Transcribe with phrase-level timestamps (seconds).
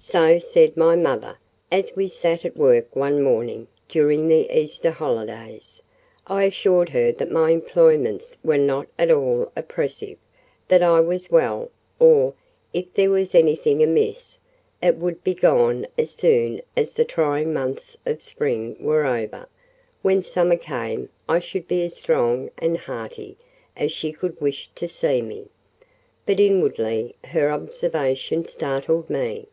[0.00, 1.38] So said my mother,
[1.72, 5.82] as we sat at work one morning during the Easter holidays.
[6.28, 10.16] I assured her that my employments were not at all oppressive;
[10.68, 12.34] that I was well; or,
[12.72, 14.38] if there was anything amiss,
[14.80, 19.48] it would be gone as soon as the trying months of spring were over:
[20.02, 23.36] when summer came I should be as strong and hearty
[23.76, 25.48] as she could wish to see me:
[26.24, 29.48] but inwardly her observation startled me.